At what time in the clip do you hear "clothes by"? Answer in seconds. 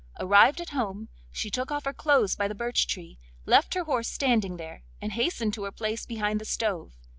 1.93-2.47